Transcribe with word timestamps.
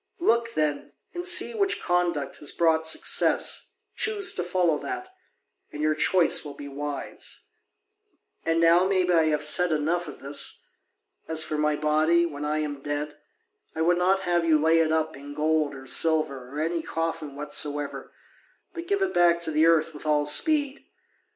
Look, 0.17 0.55
then, 0.55 0.93
and 1.13 1.27
see 1.27 1.53
which 1.53 1.79
conduct 1.79 2.37
has 2.37 2.51
brought 2.51 2.87
success, 2.87 3.67
choose 3.95 4.33
to 4.33 4.41
follow 4.43 4.79
that, 4.79 5.09
and 5.71 5.79
your 5.79 5.93
choice 5.93 6.43
will 6.43 6.55
be 6.55 6.67
wise. 6.67 7.41
And 8.43 8.59
now 8.59 8.85
maybe 8.87 9.13
I 9.13 9.25
have 9.25 9.43
said 9.43 9.71
enough 9.71 10.07
of 10.07 10.19
this. 10.21 10.63
As 11.27 11.43
for 11.43 11.55
my 11.55 11.75
body, 11.75 12.25
when 12.25 12.43
I 12.45 12.57
am 12.61 12.81
dead, 12.81 13.15
I 13.75 13.81
would 13.83 13.99
not 13.99 14.21
have 14.21 14.43
you 14.43 14.59
lay 14.59 14.79
it 14.79 14.91
up 14.91 15.15
in 15.15 15.35
gold 15.35 15.75
or 15.75 15.85
silver 15.85 16.49
or 16.49 16.59
any 16.59 16.81
coffin 16.81 17.35
whatsoever, 17.35 18.11
but 18.73 18.87
give 18.87 19.03
it 19.03 19.13
back 19.13 19.39
to 19.41 19.51
the 19.51 19.67
earth 19.67 19.93
with 19.93 20.07
all 20.07 20.25
speed. 20.25 20.83